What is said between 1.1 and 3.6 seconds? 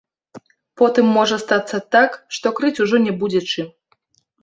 можа стацца так, што крыць ужо не будзе